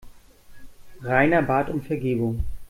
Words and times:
Rainer 1.03 1.43
bat 1.43 1.69
um 1.69 1.79
Vergebung. 1.79 2.43